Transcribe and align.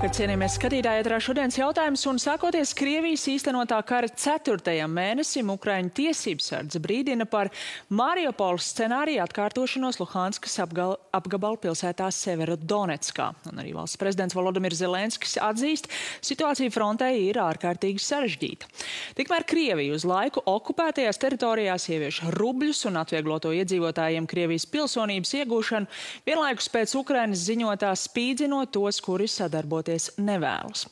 Labvakar, 0.00 0.16
cienījamies 0.16 0.54
skatītāji, 0.56 1.00
ietrā 1.02 1.16
šodienas 1.20 1.56
jautājums 1.58 2.02
un 2.08 2.16
sākoties 2.22 2.70
Krievijas 2.72 3.26
īstenotā 3.28 3.76
kara 3.84 4.08
ceturtajam 4.08 4.94
mēnesim, 4.96 5.50
Ukraiņu 5.52 5.90
tiesības 5.98 6.46
sardze 6.48 6.80
brīdina 6.80 7.26
par 7.28 7.50
Mariupols 7.92 8.70
scenāriju 8.72 9.20
atkārtošanos 9.26 10.00
Luhanskas 10.00 10.56
apgabala 10.64 11.60
pilsētā 11.60 12.06
Severodonetskā. 12.16 13.26
Un 13.52 13.60
arī 13.60 13.74
valsts 13.76 14.00
prezidents 14.00 14.38
Volodimirs 14.38 14.80
Zelenskis 14.80 15.36
atzīst, 15.36 15.90
situācija 16.24 16.72
frontē 16.72 17.10
ir 17.20 17.36
ārkārtīgi 17.44 18.00
sarežģīta. 18.00 18.72
Tikmēr 19.20 19.44
Krievija 19.52 19.98
uz 20.00 20.08
laiku 20.08 20.40
okupētajās 20.48 21.20
teritorijās 21.20 21.90
ievieš 21.92 22.22
rubļus 22.38 22.86
un 22.88 23.02
atviegloto 23.02 23.52
iedzīvotājiem 23.52 24.30
Krievijas 24.32 24.64
pilsonības 24.64 25.36
iegūšanu, 25.42 25.92
vienlaikus 26.24 26.72
pēc 26.72 26.96
Ukrainas 27.04 27.44
ziņotā 27.52 27.92
spīdzinot 28.06 28.72
tos, 28.80 29.04
kuri 29.04 29.28
sadarbības 29.28 29.89
sadarboties 29.90 30.10
nevēlas. 30.20 30.86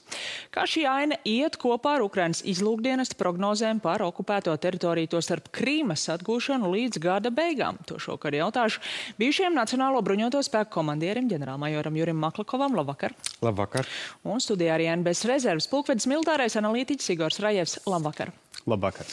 Kā 0.50 0.64
šī 0.66 0.84
aina 0.88 1.16
iet 1.24 1.58
kopā 1.60 1.96
ar 1.98 2.02
Ukrainas 2.02 2.42
izlūkdienestu 2.42 3.16
prognozēm 3.18 3.80
par 3.80 4.02
okupēto 4.02 4.56
teritoriju, 4.56 5.08
to 5.08 5.20
starp 5.22 5.50
Krīmas 5.52 6.08
atgūšanu 6.08 6.70
līdz 6.72 6.98
gada 6.98 7.30
beigām? 7.30 7.78
To 7.86 7.98
šokar 7.98 8.34
jautāšu 8.34 8.80
bijušajam 9.18 9.54
Nacionālo 9.54 10.02
bruņoto 10.02 10.42
spēku 10.42 10.78
komandierim, 10.80 11.28
ģenerālmajoram 11.30 11.96
Jurim 11.96 12.18
Maklakovam. 12.18 12.76
Labvakar! 12.78 13.14
Labvakar! 13.42 13.86
Un 14.24 14.40
studijā 14.40 14.76
arī 14.76 14.90
NBS 14.96 15.26
rezerves 15.28 15.70
pulkvedis 15.70 16.08
militārais 16.10 16.58
analītiķis 16.58 17.14
Igors 17.14 17.42
Rajevs. 17.42 17.80
Labvakar! 17.86 18.34
Labvakar. 18.68 19.08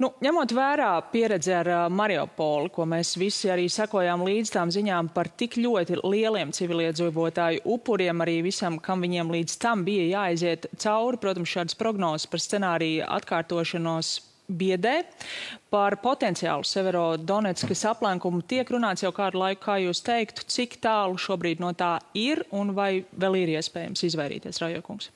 Nu, 0.00 0.12
ņemot 0.22 0.54
vērā 0.56 0.90
pieredzi 1.12 1.52
ar 1.56 1.70
uh, 1.70 1.82
Mariupolu, 1.92 2.70
ko 2.74 2.86
mēs 2.88 3.16
visi 3.20 3.50
arī 3.52 3.66
sekojām 3.72 4.24
līdz 4.26 4.54
tām 4.54 4.72
ziņām 4.72 5.10
par 5.14 5.28
tik 5.28 5.58
ļoti 5.60 6.00
lieliem 6.04 6.54
civiliedzīvotāju 6.56 7.64
upuriem, 7.74 8.24
arī 8.24 8.40
visam, 8.46 8.78
kam 8.82 9.04
viņiem 9.04 9.34
līdz 9.34 9.58
tam 9.60 9.84
bija 9.86 10.08
jāaiziet 10.14 10.70
cauri, 10.80 11.20
protams, 11.20 11.52
šādas 11.52 11.78
prognozes 11.78 12.30
par 12.30 12.42
scenāriju 12.42 13.06
atkārtošanos 13.18 14.18
biedē. 14.50 15.00
Par 15.70 15.96
potenciālu 16.02 16.66
Severodonetskas 16.66 17.84
aplenkumu 17.92 18.42
tiek 18.42 18.70
runāts 18.74 19.04
jau 19.04 19.12
kādu 19.14 19.42
laiku, 19.44 19.62
kā 19.68 19.78
jūs 19.84 20.02
teiktu, 20.06 20.46
cik 20.50 20.80
tālu 20.82 21.18
šobrīd 21.20 21.62
no 21.62 21.72
tā 21.78 21.98
ir 22.18 22.42
un 22.50 22.74
vai 22.76 23.04
vēl 23.12 23.42
ir 23.44 23.56
iespējams 23.58 24.08
izvairīties, 24.10 24.62
Rajokungs? 24.62 25.12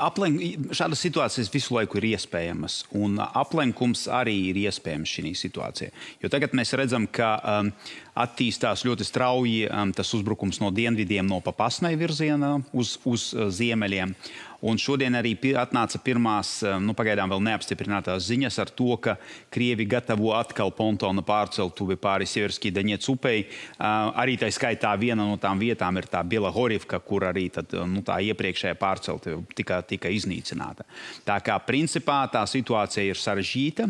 Aplenk, 0.00 0.40
šādas 0.76 1.00
situācijas 1.02 1.50
visu 1.52 1.74
laiku 1.74 1.98
ir 1.98 2.06
iespējamas, 2.12 2.84
un 2.96 3.18
aplenkums 3.20 4.06
arī 4.14 4.36
ir 4.50 4.60
iespējams 4.62 5.14
šī 5.16 5.32
situācijā. 5.36 5.90
Jo 6.22 6.30
tagad 6.32 6.54
mēs 6.56 6.72
redzam, 6.78 7.08
ka 7.10 7.32
um, 7.42 7.72
attīstās 8.22 8.84
ļoti 8.86 9.06
strauji 9.08 9.64
um, 9.66 9.90
tas 9.96 10.14
uzbrukums 10.16 10.62
no 10.62 10.70
dienvidiem, 10.74 11.26
no 11.26 11.40
papasnai 11.44 11.96
virzienā 12.00 12.56
uz, 12.70 12.96
uz 13.04 13.30
uh, 13.34 13.48
ziemeļiem. 13.50 14.14
Un 14.60 14.76
šodien 14.80 15.14
arī 15.16 15.32
atnāca 15.56 15.98
pirmās, 16.04 16.58
um, 16.68 16.84
nu, 16.90 16.94
pagaidām 16.96 17.32
vēl 17.32 17.42
neapstiprinātās 17.48 18.26
ziņas 18.28 18.58
ar 18.60 18.72
to, 18.76 18.92
ka 19.00 19.16
Krievi 19.52 19.86
gatavo 19.88 20.34
atkal 20.36 20.72
pontona 20.76 21.24
pārceltuvi 21.24 21.96
pāri 22.00 22.28
Sieverskī 22.28 22.72
Daņets 22.74 23.08
upei. 23.12 23.46
Uh, 23.46 24.10
arī 24.20 24.36
tā 24.40 24.50
skaitā 24.52 24.92
viena 25.00 25.24
no 25.24 25.38
tām 25.40 25.60
vietām 25.62 25.96
ir 25.96 26.10
tā 26.12 26.20
Bielahorivka, 26.26 27.00
kur 27.06 27.24
arī 27.30 27.48
tad, 27.54 27.72
um, 27.72 27.96
nu, 27.96 28.04
tā 28.04 28.18
iepriekšējā 28.28 28.76
pārceltuve 28.80 29.40
tika, 29.56 29.80
tika 29.86 30.12
iznīcināta. 30.12 30.84
Tā 31.24 31.38
kā 31.44 31.56
principā 31.64 32.22
tā 32.32 32.44
situācija 32.48 33.14
ir 33.14 33.20
sarežģīta. 33.20 33.88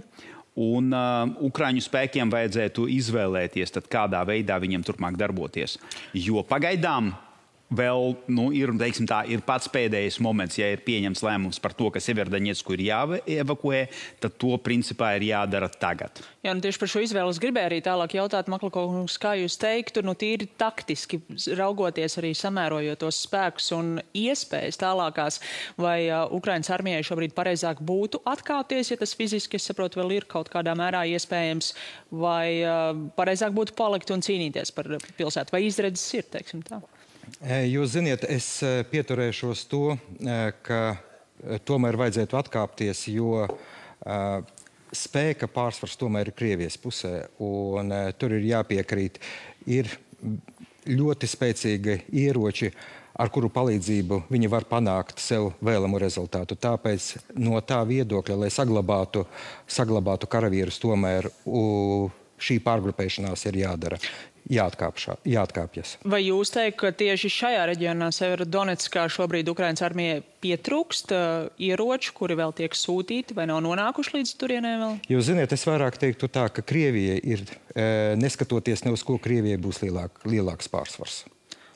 Un 0.60 0.90
uh, 0.92 1.24
Ukrāņu 1.46 1.82
spēkiem 1.82 2.30
vajadzētu 2.30 2.86
izvēlēties, 2.90 3.74
kādā 3.90 4.22
veidā 4.28 4.58
viņiem 4.60 4.84
turpmāk 4.86 5.18
darboties. 5.18 5.78
Jo 6.14 6.42
pagaidām 6.46 7.12
vēl 7.70 8.14
nu, 8.30 8.48
ir, 8.56 8.72
tā, 9.08 9.20
ir 9.30 9.42
pats 9.46 9.70
pēdējais 9.70 10.18
moments, 10.22 10.58
ja 10.58 10.70
ir 10.74 10.82
pieņemts 10.84 11.22
lēmums 11.24 11.60
par 11.62 11.74
to, 11.78 11.90
ka 11.94 12.02
Severdaņetsku 12.02 12.74
ir 12.76 12.82
jāevakuē, 12.88 13.84
tad 14.22 14.36
to 14.42 14.56
principā 14.62 15.12
ir 15.18 15.28
jādara 15.30 15.70
tagad. 15.70 16.22
Jā, 16.42 16.54
nu 16.56 16.64
tieši 16.64 16.80
par 16.82 16.90
šo 16.90 17.04
izvēlu 17.04 17.32
es 17.32 17.40
gribēju 17.42 17.70
arī 17.70 17.80
tālāk 17.84 18.16
jautāt, 18.18 18.50
Maklakovs, 18.50 19.18
kā 19.22 19.36
jūs 19.38 19.58
teiktu, 19.60 20.02
nu 20.06 20.16
tīri 20.18 20.48
taktiski 20.60 21.20
raugoties 21.58 22.18
arī 22.20 22.32
samērojot 22.36 23.02
tos 23.04 23.22
spēkus 23.26 23.70
un 23.76 23.92
iespējas 24.16 24.80
tālākās, 24.80 25.38
vai 25.80 25.98
uh, 26.08 26.26
Ukrainas 26.34 26.72
armijai 26.74 27.04
šobrīd 27.06 27.36
pareizāk 27.36 27.82
būtu 27.86 28.22
atkāpties, 28.28 28.92
ja 28.92 28.98
tas 29.00 29.14
fiziski, 29.18 29.60
es 29.60 29.68
saprotu, 29.70 30.00
vēl 30.02 30.16
ir 30.18 30.28
kaut 30.30 30.50
kādā 30.52 30.74
mērā 30.78 31.04
iespējams, 31.14 31.74
vai 32.10 32.60
uh, 32.64 32.90
pareizāk 33.16 33.54
būtu 33.54 33.76
palikt 33.78 34.10
un 34.14 34.24
cīnīties 34.24 34.74
par 34.74 34.90
pilsētu, 35.20 35.54
vai 35.54 35.66
izredzes 35.68 36.08
ir, 36.18 36.26
teiksim 36.34 36.64
tā? 36.66 36.80
Jūs 37.38 37.94
ziniet, 37.94 38.24
es 38.28 38.46
pieturēšos 38.90 39.64
to, 39.70 39.94
ka 40.66 40.80
tomēr 41.68 41.98
vajadzētu 42.00 42.38
atkāpties, 42.40 43.06
jo 43.12 43.46
spēka 44.90 45.48
pārsvars 45.50 45.98
tomēr 46.00 46.30
ir 46.30 46.36
Krievijas 46.36 46.78
pusē, 46.80 47.28
un 47.44 47.92
tur 48.18 48.34
ir 48.36 48.48
jāpiekrīt, 48.50 49.20
ir 49.70 49.90
ļoti 50.90 51.28
spēcīgi 51.30 51.96
ieroči, 52.24 52.72
ar 53.20 53.28
kuru 53.32 53.50
palīdzību 53.52 54.22
viņi 54.30 54.48
var 54.50 54.64
panākt 54.68 55.20
sev 55.20 55.52
vēlamu 55.64 56.00
rezultātu. 56.00 56.56
Tāpēc 56.56 57.10
no 57.36 57.60
tā 57.60 57.82
viedokļa, 57.88 58.38
lai 58.44 58.50
saglabātu, 58.54 59.26
saglabātu 59.68 60.30
karavīrus, 60.30 60.80
tomēr 60.80 61.28
u, 61.44 62.08
šī 62.40 62.58
pārgrupēšanās 62.64 63.44
ir 63.50 63.60
jādara 63.64 64.00
jāatkāpšā, 64.50 65.16
jāatkāpjas. 65.28 65.96
Vai 66.08 66.22
jūs 66.24 66.52
teikt, 66.54 66.78
ka 66.82 66.92
tieši 66.96 67.30
šajā 67.34 67.64
reģionā, 67.72 68.10
Severodonetskā, 68.14 69.06
šobrīd 69.12 69.50
Ukrainas 69.52 69.82
armijai 69.86 70.20
pietrūkst 70.44 71.14
uh, 71.14 71.50
ieroču, 71.60 72.14
kuri 72.16 72.38
vēl 72.40 72.54
tiek 72.56 72.76
sūtīti 72.76 73.36
vai 73.36 73.48
nav 73.50 73.60
nonākuši 73.66 74.16
līdz 74.18 74.32
turienē 74.40 74.72
vēl? 74.84 74.96
Jūs 75.12 75.28
ziniet, 75.28 75.52
es 75.56 75.66
vairāk 75.68 76.00
teiktu 76.00 76.30
tā, 76.32 76.46
ka 76.54 76.64
Krievija 76.64 77.18
ir, 77.20 77.44
e, 77.74 77.84
neskatoties 78.20 78.86
ne 78.86 78.94
uz 78.96 79.04
ko, 79.06 79.18
Krievijai 79.22 79.60
būs 79.60 79.82
lielāk, 79.84 80.22
lielāks 80.28 80.70
pārsvars. 80.72 81.24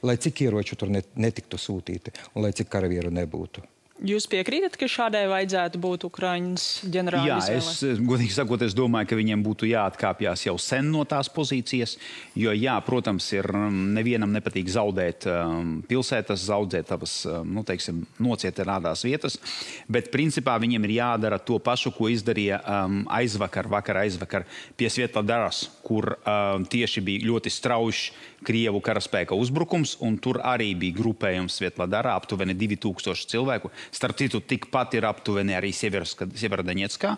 Lai 0.04 0.16
cik 0.20 0.44
ieroču 0.46 0.76
tur 0.80 0.90
netiktu 0.92 1.60
sūtīti 1.60 2.12
un 2.34 2.44
lai 2.44 2.52
cik 2.56 2.68
karavieru 2.72 3.12
nebūtu. 3.14 3.64
Jūs 4.02 4.24
piekrītat, 4.26 4.74
ka 4.74 4.88
šādai 4.90 5.28
vajadzētu 5.30 5.78
būt 5.78 6.04
Ukraiņas 6.08 6.64
ģenerāla 6.90 7.28
Jā, 7.28 7.36
izvēlē? 7.44 7.74
es, 7.92 8.00
godīgi 8.02 8.34
sakot, 8.34 8.64
es 8.66 8.74
domāju, 8.74 9.06
ka 9.12 9.18
viņiem 9.20 9.44
būtu 9.46 9.68
jāatkāpjas 9.70 10.42
jau 10.48 10.56
sen 10.58 10.88
no 10.90 11.04
tās 11.06 11.30
pozīcijas, 11.30 11.94
jo, 12.34 12.50
jā, 12.58 12.74
protams, 12.82 13.28
ir 13.36 13.46
um, 13.54 13.94
nevienam 13.94 14.34
nepatīk 14.34 14.66
zaudēt 14.74 15.28
um, 15.30 15.76
pilsētas, 15.86 16.42
zaudēt 16.48 16.90
tavas, 16.90 17.20
um, 17.30 17.46
nu, 17.54 17.62
teiksim, 17.62 18.02
nocietinātās 18.18 19.06
vietas, 19.06 19.38
bet 19.86 20.10
principā 20.10 20.58
viņiem 20.58 20.90
ir 20.90 20.96
jādara 20.96 21.38
to 21.38 21.60
pašu, 21.62 21.94
ko 21.94 22.10
izdarīja 22.10 22.64
um, 22.66 23.04
aizvakar, 23.14 23.70
vakar 23.70 24.02
aizvakar 24.02 24.48
pie 24.74 24.90
Svietla-Daras, 24.90 25.68
kur 25.86 26.16
um, 26.18 26.66
tieši 26.66 27.06
bija 27.06 27.30
ļoti 27.30 27.54
strauši 27.62 28.33
Krievu 28.44 28.80
karaspēka 28.84 29.36
uzbrukums, 29.38 29.96
un 30.04 30.18
tur 30.22 30.40
arī 30.44 30.70
bija 30.78 30.98
grupējums 30.98 31.58
Svietla-Darā, 31.60 32.14
aptuveni 32.18 32.56
2000 32.58 33.32
cilvēku. 33.32 33.72
Starp 33.94 34.20
citu, 34.20 34.42
tikpat 34.44 34.98
ir 34.98 35.08
aptuveni 35.08 35.56
arī 35.56 35.72
Sieverdaņetskā. 35.74 37.16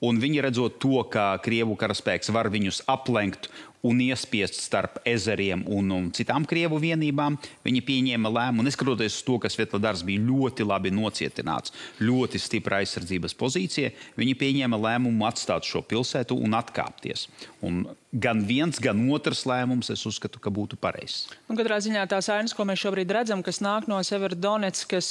Un 0.00 0.16
viņi 0.16 0.40
redzot 0.46 0.78
to, 0.80 1.02
ka 1.12 1.34
Krievu 1.44 1.74
karaspēks 1.76 2.32
var 2.32 2.48
viņus 2.52 2.86
aplenkt 2.88 3.50
un 3.86 4.00
iespiest 4.04 4.60
starp 4.60 4.98
ezeriem 5.08 5.62
un, 5.68 5.90
un 5.94 6.08
citām 6.16 6.44
krievu 6.48 6.80
vienībām. 6.82 7.38
Viņi 7.64 7.84
pieņēma 7.86 8.32
lēmumu, 8.32 8.66
neskatoties 8.66 9.20
uz 9.20 9.24
to, 9.26 9.38
ka 9.40 9.50
Svetladars 9.52 10.04
bija 10.06 10.24
ļoti 10.26 10.66
labi 10.68 10.92
nocietināts, 10.94 11.74
ļoti 12.02 12.40
stipra 12.42 12.82
aizsardzības 12.82 13.36
pozīcija, 13.40 13.94
viņi 14.20 14.36
pieņēma 14.40 14.80
lēmumu 14.80 15.28
atstāt 15.28 15.68
šo 15.68 15.84
pilsētu 15.86 16.36
un 16.36 16.58
atkāpties. 16.58 17.28
Un 17.64 17.84
gan 18.10 18.42
viens, 18.46 18.80
gan 18.82 18.98
otrs 19.14 19.44
lēmums, 19.46 19.90
es 19.92 20.02
uzskatu, 20.08 20.40
ka 20.42 20.50
būtu 20.52 20.78
pareizs. 20.80 21.28
Un 21.50 21.58
katrā 21.58 21.78
ziņā 21.82 22.02
tās 22.10 22.28
ainas, 22.32 22.54
ko 22.56 22.64
mēs 22.66 22.82
šobrīd 22.82 23.12
redzam, 23.14 23.44
kas 23.46 23.60
nāk 23.62 23.86
no 23.90 24.00
Severodonetskas, 24.06 25.10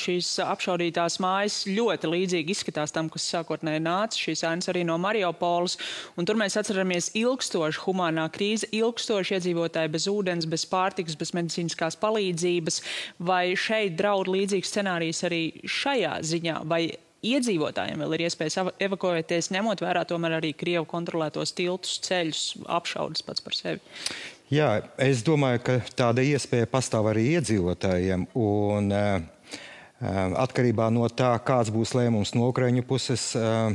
šīs 0.00 0.30
apšaudītās 0.44 1.18
mājas 1.22 1.62
ļoti 1.68 2.10
līdzīgi 2.14 2.56
izskatās 2.56 2.94
tam, 2.94 3.10
kas 3.12 3.28
sākotnēji 3.34 3.84
nāca. 3.84 4.20
Šīs 4.24 4.44
ainas 4.48 4.70
arī 4.72 4.86
no 4.88 4.96
Mariupoles. 5.02 5.76
Un 6.16 6.28
tur 6.28 6.38
mēs 6.40 6.56
atceramies 6.60 7.10
ilgstošu 7.18 7.83
humānā 7.84 8.26
krīze, 8.34 8.68
ilgstoši 8.74 9.38
iedzīvotāji 9.38 9.92
bez 9.94 10.08
ūdens, 10.10 10.48
bez 10.50 10.66
pārtikas, 10.70 11.16
bez 11.20 11.34
medicīniskās 11.36 11.98
palīdzības. 12.02 12.82
Vai 13.18 13.54
šeit 13.58 13.98
draud 14.00 14.30
līdzīgs 14.32 14.74
scenārijs 14.74 15.24
arī 15.28 15.42
šajā 15.62 16.18
ziņā? 16.26 16.60
Vai 16.68 16.86
iedzīvotājiem 17.24 18.04
vēl 18.04 18.16
ir 18.16 18.26
iespējas 18.26 18.58
evakuēties, 18.84 19.50
ņemot 19.54 19.82
vērā 19.84 20.04
tomēr 20.08 20.38
arī 20.38 20.52
Krievu 20.56 20.86
kontrolētos 20.90 21.54
tiltus, 21.56 21.98
ceļus, 22.04 22.44
apšaudas 22.68 23.24
pats 23.24 23.44
par 23.44 23.56
sevi? 23.56 23.80
Jā, 24.52 24.68
es 25.00 25.24
domāju, 25.24 25.62
ka 25.64 25.78
tāda 25.96 26.24
iespēja 26.24 26.68
pastāv 26.70 27.08
arī 27.10 27.30
iedzīvotājiem. 27.38 28.26
Un, 28.36 28.92
uh, 28.92 29.14
atkarībā 30.44 30.90
no 30.92 31.08
tā, 31.08 31.32
kāds 31.46 31.72
būs 31.74 31.94
lēmums 31.96 32.34
no 32.36 32.50
Ukraiņu 32.52 32.84
puses, 32.86 33.30
uh, 33.38 33.72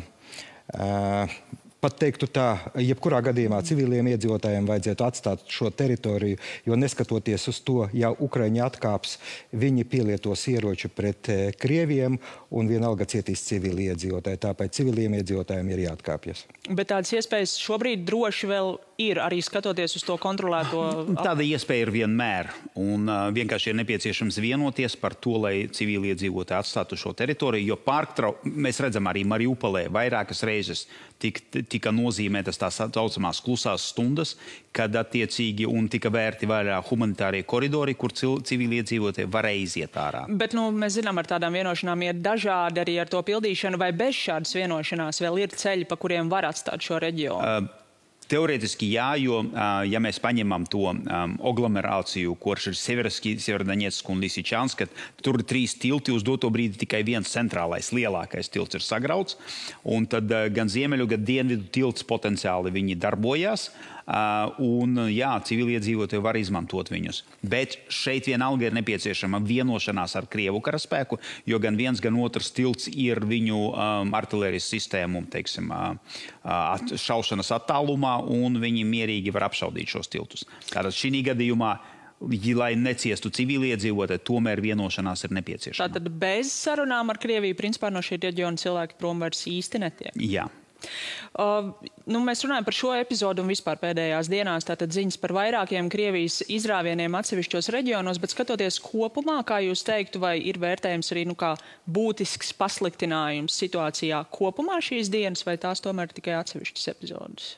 uh, 0.77 1.39
pat 1.81 1.95
teiktu 1.99 2.27
tā, 2.31 2.47
jebkurā 2.79 3.21
gadījumā 3.29 3.61
civiliem 3.67 4.11
iedzīvotājiem 4.13 4.67
vajadzētu 4.69 5.05
atstāt 5.05 5.45
šo 5.51 5.71
teritoriju, 5.71 6.39
jo 6.67 6.77
neskatoties 6.79 7.47
uz 7.51 7.61
to, 7.65 7.77
ja 7.95 8.11
Ukraiņi 8.11 8.63
atkāps, 8.65 9.17
viņi 9.51 9.87
pielietos 9.89 10.45
ieroči 10.51 10.91
pret 10.91 11.31
eh, 11.31 11.45
Krieviem 11.59 12.19
un 12.51 12.69
vienalga 12.71 13.07
cietīs 13.09 13.45
civili 13.47 13.89
iedzīvotāji. 13.93 14.43
Tāpēc 14.45 14.81
civiliem 14.81 15.19
iedzīvotājiem 15.21 15.73
ir 15.73 15.85
jāatkāpjas. 15.87 16.45
Bet 16.69 16.91
tādas 16.91 17.15
iespējas 17.15 17.57
šobrīd 17.61 18.05
droši 18.07 18.51
vēl 18.51 18.77
ir, 18.99 19.19
arī 19.23 19.39
skatoties 19.43 19.95
uz 19.99 20.05
to 20.05 20.17
kontrolēto. 20.21 20.83
Tāda 21.27 21.45
iespēja 21.45 21.87
ir 21.87 21.93
vienmēr. 21.95 22.51
Un 22.79 23.07
uh, 23.07 23.27
vienkārši 23.35 23.71
ir 23.71 23.79
nepieciešams 23.79 24.39
vienoties 24.43 24.97
par 24.99 25.15
to, 25.15 25.37
lai 25.45 25.53
civiliedzīvotāji 25.73 26.59
atstātu 26.59 26.99
šo 26.99 27.13
teritoriju, 27.17 27.71
jo 27.71 27.79
pārtrau, 27.83 28.35
mēs 28.43 28.81
redzam 28.83 29.07
arī 29.09 29.23
Mariupolē 29.27 29.87
vairākas 29.93 30.43
reizes 30.47 30.85
tik, 31.21 31.41
tika 31.71 31.93
nozīmētas 31.95 32.59
tās 32.59 32.79
saucamās 32.81 33.41
klusās 33.43 33.89
stundas, 33.93 34.35
kad 34.75 34.93
attiecīgi 34.95 35.67
un 35.69 35.89
tika 35.91 36.11
vērti 36.13 36.47
vairāk 36.49 36.91
humanitārie 36.91 37.43
koridori, 37.47 37.95
kur 37.99 38.13
civiliedzīvotāji 38.13 39.31
varēja 39.31 39.63
iziet 39.65 39.99
ārā. 39.99 40.25
Bet 40.29 40.55
nu, 40.57 40.69
mēs 40.75 40.99
zinām, 40.99 41.19
ar 41.19 41.29
tādām 41.29 41.55
vienošanām 41.59 42.07
ir 42.07 42.23
dažādi 42.23 42.83
arī 42.83 42.99
ar 43.01 43.11
to 43.11 43.21
pildīšanu, 43.25 43.79
vai 43.81 43.91
bez 43.95 44.17
šādas 44.19 44.55
vienošanās 44.59 45.23
vēl 45.23 45.43
ir 45.45 45.55
ceļi, 45.55 45.87
pa 45.89 45.99
kuriem 45.99 46.31
var 46.31 46.47
atstāt 46.51 46.83
šo 46.85 47.01
reģionu? 47.03 47.39
Uh, 47.43 47.88
Teorētiski 48.29 48.91
jā, 48.93 49.07
jo, 49.17 49.41
ja 49.89 50.01
mēs 50.03 50.19
paņemam 50.21 50.67
to 50.69 50.91
aglomerāciju, 51.49 52.35
kurš 52.41 52.69
ir 52.71 52.77
Severodonetska 52.77 54.13
un 54.13 54.21
Lisičanska, 54.21 54.85
tur 55.25 55.39
ir 55.39 55.45
trīs 55.49 55.73
tilti, 55.81 56.13
uz 56.13 56.25
doto 56.25 56.51
brīdi 56.53 56.83
tikai 56.83 57.01
viens 57.07 57.31
centrālais, 57.33 57.89
lielākais 57.95 58.51
tilts 58.53 58.77
ir 58.77 58.85
sagrauts, 58.85 59.39
un 59.83 60.05
tad 60.09 60.29
gan 60.53 60.69
ziemeļu, 60.69 61.09
gan 61.15 61.25
dienvidu 61.25 61.71
tilts 61.73 62.05
potenciāli 62.05 62.73
viņi 62.75 62.99
darbojās. 63.01 63.71
Uh, 64.09 64.55
un, 64.65 64.95
jā, 65.13 65.35
civiliedzīvotāji 65.45 66.23
var 66.25 66.37
izmantot 66.39 66.89
viņus. 66.89 67.19
Bet 67.45 67.75
šeit 67.93 68.25
vienalga 68.25 68.65
ir 68.65 68.73
nepieciešama 68.73 69.37
vienošanās 69.45 70.15
ar 70.17 70.25
Krievu 70.33 70.63
karaspēku, 70.65 71.19
jo 71.45 71.59
gan 71.61 71.77
viens, 71.77 72.01
gan 72.01 72.17
otrs 72.17 72.49
tilts 72.57 72.89
ir 72.89 73.21
viņu 73.29 73.59
um, 73.69 74.15
artilērijas 74.17 74.71
sistēmu 74.73 75.27
teiksim, 75.29 75.69
uh, 75.69 76.17
at, 76.41 76.95
šaušanas 76.97 77.53
attālumā, 77.59 78.15
un 78.33 78.57
viņi 78.63 78.87
mierīgi 78.89 79.35
var 79.35 79.45
apšaudīt 79.51 79.93
šos 79.93 80.09
tiltus. 80.09 80.47
Tātad 80.71 80.95
šī 80.95 81.21
gadījumā 81.29 81.75
lai 82.57 82.73
neciestu 82.75 83.29
civiliedzīvotāji, 83.31 84.23
tomēr 84.27 84.59
vienošanās 84.63 85.23
ir 85.23 85.35
nepieciešama. 85.37 85.85
Tātad 85.87 86.09
bez 86.19 86.51
sarunām 86.51 87.13
ar 87.13 87.19
Krieviju, 87.21 87.55
principā 87.55 87.93
no 87.93 88.01
šī 88.03 88.19
reģiona 88.25 88.59
cilvēki 88.59 88.97
prom 88.99 89.21
vairs 89.23 89.45
īsti 89.47 89.85
netiek. 89.85 90.17
Jā. 90.19 90.49
Uh, 91.39 91.69
nu, 92.09 92.21
mēs 92.25 92.41
runājam 92.45 92.65
par 92.67 92.75
šo 92.75 92.91
epizodu 92.97 93.43
un 93.43 93.51
vispār 93.51 93.77
pēdējās 93.81 94.29
dienās. 94.31 94.65
Tātad 94.67 94.93
ziņas 94.95 95.19
par 95.21 95.33
vairākiem 95.37 95.91
Krievijas 95.91 96.41
izrāvieniem 96.49 97.15
atsevišķos 97.19 97.69
reģionos, 97.75 98.19
bet 98.21 98.33
skatoties 98.33 98.79
kopumā, 98.83 99.39
kā 99.47 99.59
jūs 99.65 99.85
teiktu, 99.87 100.21
vai 100.23 100.37
ir 100.41 100.59
vērtējums 100.61 101.13
arī 101.13 101.27
nu, 101.29 101.37
būtisks 101.89 102.51
pasliktinājums 102.59 103.55
situācijā 103.61 104.23
kopumā 104.33 104.79
šīs 104.83 105.11
dienas, 105.13 105.45
vai 105.47 105.59
tās 105.61 105.83
tomēr 105.85 106.11
tikai 106.15 106.39
atsevišķas 106.39 106.91
epizodes? 106.95 107.53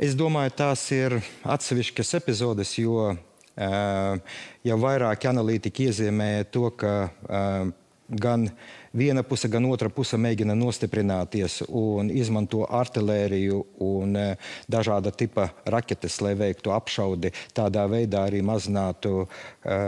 Es 0.00 0.16
domāju, 0.16 0.54
tās 0.56 0.86
ir 0.94 1.18
atsevišķas 1.44 2.16
epizodes, 2.22 2.72
jo 2.80 3.10
uh, 3.12 4.38
jau 4.64 4.78
vairāki 4.80 5.28
analītiķi 5.28 5.90
iezīmēja 5.90 6.48
to, 6.54 6.70
ka 6.80 6.94
uh, 7.04 7.72
gan 8.20 8.48
viena 8.92 9.22
puse, 9.22 9.48
gan 9.48 9.66
otra 9.70 9.90
puse 9.92 10.18
mēģina 10.20 10.54
nostiprināties 10.58 11.62
un 11.68 12.10
izmanto 12.12 12.64
artilēriju 12.68 13.60
un 13.86 14.16
e, 14.16 14.26
dažāda 14.70 15.12
tipa 15.16 15.48
raķetes, 15.64 16.20
lai 16.24 16.34
veiktu 16.38 16.74
apšaudi. 16.74 17.32
Tādā 17.56 17.86
veidā 17.90 18.26
arī 18.28 18.42
mazinātu, 18.46 19.26
e, 19.64 19.78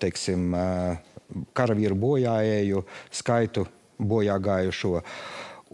teiksim, 0.00 0.52
e, 0.54 0.66
karavīru 1.56 1.98
bojājēju 1.98 2.84
skaitu 3.12 3.66
bojā 3.98 4.38
gājušo. 4.42 5.00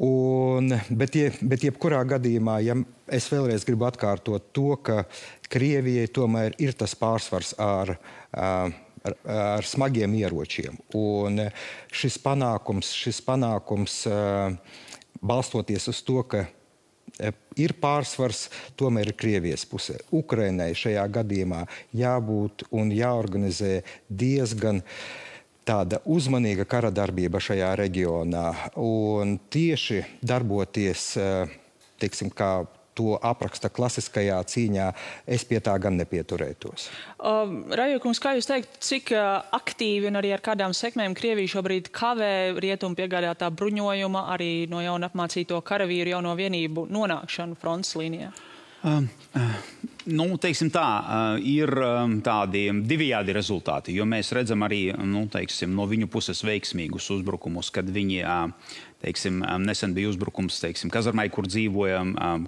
Un, 0.01 0.73
bet, 0.89 1.17
je, 1.19 1.33
bet 1.45 1.65
jebkurā 1.67 2.01
gadījumā, 2.09 2.61
ja 2.65 2.77
es 3.13 3.27
vēlreiz 3.29 3.67
gribu 3.69 3.85
atkārtot 3.91 4.47
to, 4.57 4.73
ka 4.81 5.05
Krievijai 5.51 6.07
tomēr 6.15 6.55
ir 6.63 6.77
tas 6.79 6.95
pārsvars 6.97 7.57
ar 7.61 7.97
uh, 7.97 8.71
ar, 9.05 9.17
ar 9.25 9.67
smagiem 9.67 10.15
ieročiem. 10.21 10.79
Un 10.97 11.47
šis 11.93 12.19
panākums, 12.23 12.93
šis 12.97 13.21
panākums 13.27 14.03
balstoties 15.21 15.89
uz 15.93 16.03
to, 16.07 16.23
ka 16.25 16.47
ir 17.61 17.75
pārsvars, 17.81 18.49
tomēr 18.79 19.11
ir 19.11 19.19
Krievijas 19.19 19.67
pusē. 19.69 19.99
Ukrainai 20.15 20.73
šajā 20.79 21.05
gadījumā 21.13 21.65
jābūt 21.97 22.67
un 22.71 22.93
jāorganizē 22.95 23.81
diezgan 24.09 24.83
tāda 25.69 26.01
uzmanīga 26.09 26.65
kara 26.69 26.91
darbība 26.95 27.43
šajā 27.43 27.75
reģionā. 27.83 28.47
Un 28.81 29.37
tieši 29.53 30.03
darboties, 30.25 31.13
teiksim, 32.01 32.33
kā 32.33 32.65
to 33.01 33.17
apraksta 33.17 33.71
klasiskajā 33.73 34.39
cīņā, 34.53 34.91
es 35.27 35.47
pie 35.49 35.61
tā 35.65 35.77
gan 35.83 35.97
nepieturētos. 36.01 36.89
Uh, 37.17 37.55
Rajokungs, 37.81 38.21
kā 38.23 38.35
jūs 38.37 38.49
teikt, 38.51 38.77
cik 38.85 39.15
uh, 39.17 39.41
aktīvi 39.57 40.11
un 40.11 40.21
arī 40.21 40.35
ar 40.37 40.45
kādām 40.45 40.77
sekmēm 40.77 41.17
Krievija 41.19 41.57
šobrīd 41.57 41.91
kavē 41.97 42.33
rietumu 42.61 42.99
piegādātā 42.99 43.51
bruņojuma, 43.57 44.27
arī 44.35 44.53
no 44.71 44.85
jauna 44.85 45.11
apmācīto 45.11 45.61
karavīru 45.67 46.17
jauno 46.17 46.37
vienību 46.39 46.89
nonākšanu 46.93 47.59
fronts 47.61 47.97
līnijā? 47.99 48.33
Uh, 48.81 49.05
uh. 49.37 49.59
Nu, 50.11 50.27
teiksim 50.41 50.71
tā, 50.75 50.87
ir 51.47 51.71
tādi 52.27 52.67
divējādi 52.91 53.35
rezultāti, 53.37 53.95
jo 53.95 54.07
mēs 54.09 54.33
redzam 54.35 54.65
arī 54.67 54.89
nu, 55.07 55.27
teiksim, 55.31 55.75
no 55.77 55.87
viņu 55.91 56.09
puses 56.11 56.43
veiksmīgus 56.47 57.11
uzbrukumus, 57.15 57.71
kad 57.75 57.91
viņi 57.91 58.25
Teiksim, 59.01 59.39
nesen 59.65 59.95
bija 59.97 60.11
uzbrukums 60.13 60.59
teiksim, 60.61 60.91
Kazarmai, 60.93 61.31
kur 61.33 61.47
dzīvoja 61.49 62.03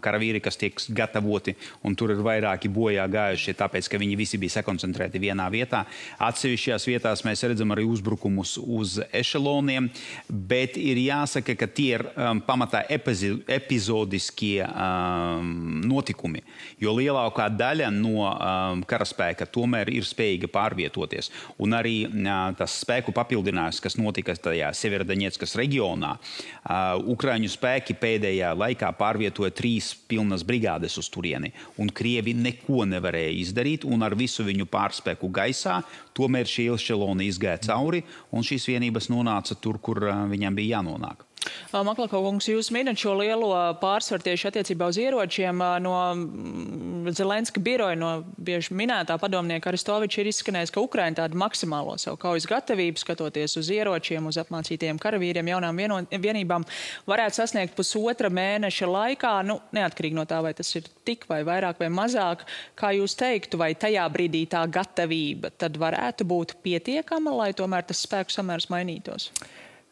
karavīri, 0.05 0.41
kas 0.44 0.59
tiek 0.61 0.76
gatavoti, 0.93 1.55
un 1.81 1.97
tur 1.97 2.12
ir 2.12 2.20
vairāki 2.20 2.69
bojā 2.69 3.06
gājušie, 3.09 3.55
tāpēc, 3.56 3.88
ka 3.88 4.00
viņi 4.00 4.19
visi 4.20 4.41
bija 4.41 4.58
sakoncentrēti 4.58 5.20
vienā 5.23 5.47
vietā. 5.53 5.87
Atsevišķās 6.20 6.85
vietās 6.91 7.25
mēs 7.25 7.44
redzam 7.49 7.73
arī 7.73 7.87
uzbrukumus 7.88 8.58
uz 8.61 8.99
ešeloniem, 9.17 9.88
bet 10.29 10.76
ir 10.76 11.00
jāsaka, 11.00 11.56
ka 11.56 11.70
tie 11.73 11.88
ir 11.97 12.05
pamatā 12.44 12.85
epizodiskie 12.93 14.60
um, 14.69 15.81
notikumi, 15.89 16.44
jo 16.84 16.93
lielākā 16.98 17.48
daļa 17.56 17.91
no 17.94 18.27
um, 18.29 18.85
karaspēka 18.89 19.47
tomēr 19.53 19.91
ir 19.93 20.06
spējīga 20.09 20.51
pārvietoties. 20.53 21.31
Un 21.63 21.77
arī 21.79 21.97
uh, 22.09 22.51
tas 22.59 22.81
spēku 22.82 23.15
papildinājums, 23.17 23.82
kas 23.85 23.99
notika 24.01 24.35
tajā 24.37 24.73
Severodaņetskas 24.77 25.56
reģionā, 25.61 26.17
Uh, 26.63 26.94
Ukrāņu 27.11 27.49
spēki 27.51 27.97
pēdējā 27.99 28.53
laikā 28.55 28.93
pārvietoja 28.94 29.51
trīs 29.59 29.89
pilnas 30.06 30.44
brigādes 30.47 30.94
uz 31.01 31.09
turieni, 31.11 31.51
un 31.82 31.91
Krievi 31.91 32.37
neko 32.39 32.85
nevarēja 32.87 33.32
izdarīt, 33.41 33.82
un 33.82 34.06
ar 34.06 34.15
visu 34.15 34.47
viņu 34.47 34.69
pārspēku 34.71 35.27
gaisā 35.35 35.81
tomēr 36.15 36.47
šie 36.47 36.69
ilšķeloni 36.71 37.27
izgāja 37.27 37.65
cauri, 37.67 38.05
un 38.31 38.47
šīs 38.47 38.69
vienības 38.71 39.11
nonāca 39.11 39.59
tur, 39.59 39.82
kur 39.82 40.05
uh, 40.06 40.23
viņam 40.31 40.55
bija 40.61 40.79
jānonāk. 40.79 41.27
Maklakovs, 41.72 42.46
jūs 42.51 42.69
minat 42.75 43.01
šo 43.01 43.15
lielo 43.17 43.49
pārsvaru 43.81 44.25
tieši 44.27 44.49
attiecībā 44.51 44.89
uz 44.93 44.99
ieročiem 45.01 45.63
no 45.82 45.94
mm, 46.13 47.15
Zelenska 47.17 47.63
biroja, 47.65 47.96
no 47.99 48.11
bieži 48.37 48.77
minētā 48.77 49.17
padomnieka 49.20 49.70
Aristoviča 49.70 50.20
ir 50.20 50.31
izskanējis, 50.31 50.72
ka 50.75 50.84
Ukraina 50.84 51.22
tādu 51.22 51.41
maksimālo 51.41 51.96
savu 52.01 52.20
kaujas 52.20 52.46
gatavību, 52.51 53.01
skatoties 53.01 53.56
uz 53.61 53.70
ieročiem, 53.72 54.29
uz 54.29 54.39
apmācītiem 54.43 55.01
karavīriem, 55.03 55.49
jaunām 55.55 55.81
vieno, 55.81 55.99
vienībām, 56.13 56.67
varētu 57.08 57.41
sasniegt 57.41 57.75
pusotra 57.79 58.31
mēneša 58.32 58.91
laikā, 58.93 59.32
nu, 59.49 59.58
neatkarīgi 59.75 60.20
no 60.20 60.27
tā, 60.29 60.43
vai 60.44 60.53
tas 60.58 60.70
ir 60.79 60.87
tik 61.08 61.27
vai 61.31 61.41
vairāk 61.49 61.81
vai 61.82 61.91
mazāk, 61.93 62.46
kā 62.79 62.93
jūs 62.99 63.17
teiktu, 63.19 63.61
vai 63.65 63.72
tajā 63.75 64.05
brīdī 64.13 64.44
tā 64.53 64.63
gatavība 64.70 65.55
tad 65.56 65.81
varētu 65.81 66.29
būt 66.29 66.56
pietiekama, 66.63 67.34
lai 67.43 67.51
tomēr 67.56 67.89
tas 67.89 68.05
spēku 68.05 68.37
samērs 68.37 68.69
mainītos? 68.72 69.32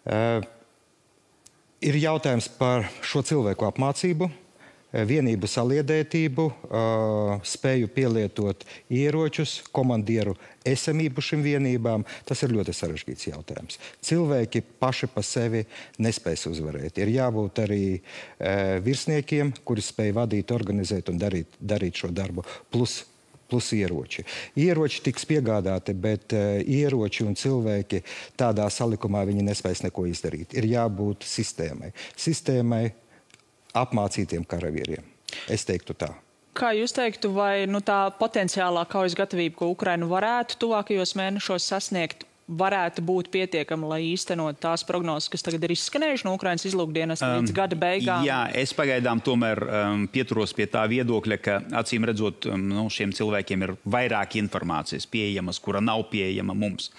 Uh 0.04 0.44
ir 1.80 1.96
jautājums 2.00 2.48
par 2.58 2.86
šo 3.04 3.22
cilvēku 3.24 3.66
apmācību, 3.68 4.28
eh, 4.30 5.04
vienību 5.04 5.48
saliedētību, 5.48 6.46
eh, 6.50 7.40
spēju 7.44 7.88
pielietot 7.88 8.64
ieročus, 8.90 9.62
komandieru 9.72 10.36
esamību 10.64 11.24
šīm 11.24 11.42
vienībām. 11.42 12.04
Tas 12.24 12.42
ir 12.42 12.50
ļoti 12.50 12.74
sarežģīts 12.76 13.30
jautājums. 13.32 13.78
Cilvēki 14.02 14.62
paši 14.80 15.08
pa 15.14 15.22
sevi 15.22 15.64
nespēs 15.98 16.46
uzvarēt. 16.46 16.98
Ir 16.98 17.08
jābūt 17.08 17.62
arī 17.64 18.00
e, 18.38 18.80
virsniekiem, 18.80 19.54
kuri 19.64 19.80
spēj 19.80 20.12
vadīt, 20.12 20.52
organizēt 20.52 21.08
un 21.08 21.18
darīt, 21.18 21.46
darīt 21.64 21.94
šo 21.94 22.12
darbu, 22.12 22.44
plus 22.70 23.04
plus 23.50 23.72
ieroči. 23.76 24.24
Ieroči 24.60 25.02
tiks 25.04 25.26
piegādāti, 25.28 25.94
bet 25.94 26.34
uh, 26.36 26.62
ieroči 26.62 27.26
un 27.26 27.36
cilvēki 27.38 28.02
tādā 28.38 28.68
salikumā 28.72 29.26
viņi 29.28 29.46
nespēs 29.50 29.84
neko 29.86 30.06
izdarīt. 30.10 30.56
Ir 30.58 30.70
jābūt 30.70 31.26
sistēmai. 31.28 31.92
Sistēmai 32.16 32.84
apmācītiem 33.76 34.46
karavīriem. 34.48 35.06
Es 35.50 35.66
teiktu 35.68 35.94
tā. 35.98 36.10
Kā 36.56 36.72
jūs 36.74 36.92
teiktu, 36.92 37.30
vai 37.30 37.68
nu, 37.70 37.78
tā 37.78 38.08
potenciālā 38.18 38.82
kaujas 38.90 39.14
gatavība, 39.18 39.54
ko 39.60 39.68
Ukraina 39.70 40.08
varētu 40.10 40.58
tuvākajos 40.58 41.14
mēnešos 41.18 41.68
sasniegt, 41.70 42.26
varētu 42.50 43.02
būt 43.06 43.30
pietiekama, 43.30 43.92
lai 43.92 44.00
īstenot 44.10 44.58
tās 44.62 44.82
prognozes, 44.86 45.30
kas 45.30 45.44
tagad 45.46 45.62
ir 45.66 45.74
izskanējušas 45.76 46.26
no 46.26 46.34
Ukrainas 46.34 46.66
izlūkdienas 46.66 47.22
um, 47.22 47.36
līdz 47.38 47.54
gada 47.54 47.78
beigām? 47.78 48.24
Jā, 48.26 48.40
es 48.58 48.74
pagaidām 48.76 49.22
tomēr 49.24 49.62
um, 49.64 50.06
pieturos 50.10 50.54
pie 50.56 50.66
tā 50.70 50.82
viedokļa, 50.90 51.38
ka 51.44 51.58
acīm 51.80 52.08
redzot, 52.10 52.50
um, 52.50 52.66
nu, 52.72 52.86
šiem 52.92 53.14
cilvēkiem 53.16 53.66
ir 53.66 53.74
vairāk 53.96 54.38
informācijas 54.42 55.06
pieejamas, 55.10 55.62
kura 55.62 55.82
nav 55.84 56.08
pieejama 56.10 56.56
mums. 56.58 56.90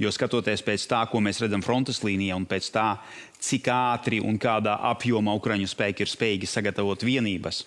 Jo 0.00 0.12
skatoties 0.14 0.64
pēc 0.66 0.88
tā, 0.90 1.02
ko 1.10 1.22
mēs 1.24 1.40
redzam 1.44 1.64
frontes 1.64 2.02
līnijā 2.04 2.36
un 2.36 2.48
pēc 2.48 2.72
tā, 2.74 2.88
cik 3.40 3.70
ātri 3.72 4.20
un 4.24 4.36
kādā 4.40 4.76
apjomā 4.90 5.36
Ukraiņu 5.38 5.70
spēki 5.70 6.04
ir 6.04 6.12
spējīgi 6.12 6.50
sagatavot 6.50 7.06
vienības, 7.06 7.64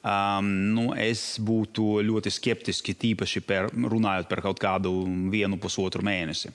Um, 0.00 0.46
nu, 0.72 0.84
es 0.96 1.34
būtu 1.44 1.98
ļoti 2.00 2.30
skeptiski, 2.32 2.94
tīpaši 2.96 3.42
par, 3.44 3.66
runājot 3.68 4.30
par 4.30 4.40
kaut 4.40 4.60
kādu 4.62 4.88
vienu, 5.28 5.58
pusotru 5.60 6.00
mēnesi. 6.00 6.48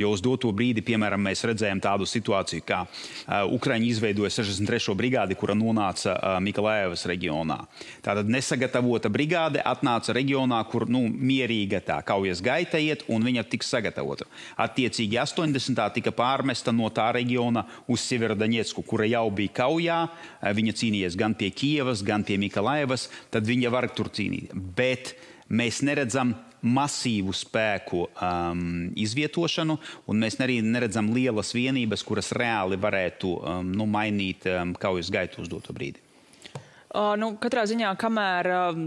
Jo 0.00 0.14
uz 0.14 0.22
doto 0.24 0.48
brīdi, 0.48 0.80
piemēram, 0.80 1.20
mēs 1.20 1.44
redzējām 1.44 1.82
tādu 1.84 2.08
situāciju, 2.08 2.64
kā 2.64 2.78
uh, 2.86 3.42
Ukraiņa 3.52 3.84
izveidoja 3.90 4.30
63. 4.38 4.94
brigādi, 4.96 5.36
kura 5.36 5.52
nonāca 5.52 6.14
uh, 6.14 6.38
Mikalēvas 6.40 7.04
reģionā. 7.10 7.58
Tātad 8.06 8.32
nesagatavota 8.32 9.12
brigāde 9.12 9.60
atnāca 9.60 10.16
reģionā, 10.16 10.62
kur 10.72 10.88
nu, 10.88 11.04
mierīga 11.04 11.82
tā 11.84 11.98
kaujas 12.00 12.40
gaita 12.40 12.80
iet, 12.80 13.04
un 13.12 13.28
viņa 13.28 13.44
tiks 13.52 13.74
sagatavota. 13.76 14.24
Attiecīgi 14.56 15.20
80. 15.20 15.84
tika 15.98 16.14
pārmesta 16.16 16.72
no 16.72 16.88
tā 16.88 17.10
reģiona 17.18 17.66
uz 17.92 18.08
Severodaņiecku, 18.08 18.88
kura 18.88 19.04
jau 19.12 19.26
bija 19.36 19.58
kaujā. 19.60 20.00
Uh, 20.08 20.56
viņa 20.56 20.76
cīnījās 20.80 21.20
gan 21.20 21.36
pie 21.36 21.52
Kievas, 21.52 22.00
gan 22.00 22.24
pie 22.24 22.40
Mikalēvas 22.40 22.85
laivas, 22.86 23.10
tad 23.30 23.46
viņa 23.46 23.70
var 23.70 23.90
tur 23.94 24.08
cīnīt. 24.08 24.54
Bet 24.54 25.16
mēs 25.48 25.82
neredzam 25.82 26.34
masīvu 26.66 27.34
spēku 27.36 28.06
um, 28.08 28.90
izvietošanu, 28.96 29.76
un 30.08 30.22
mēs 30.22 30.38
arī 30.40 30.60
neredzam 30.64 31.12
lielas 31.14 31.52
vienības, 31.54 32.02
kuras 32.02 32.32
reāli 32.32 32.78
varētu 32.80 33.36
um, 33.36 33.70
nu, 33.76 33.86
mainīt 33.86 34.46
um, 34.50 34.74
kaujas 34.74 35.10
gaitu 35.10 35.42
uz 35.42 35.50
doto 35.52 35.74
brīdi. 35.76 36.00
Uh, 36.96 37.12
nu, 37.18 37.34
katrā 37.38 37.66
ziņā, 37.68 37.92
kamēr 38.00 38.50
uh, 38.50 38.80